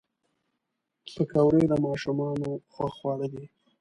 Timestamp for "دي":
3.33-3.45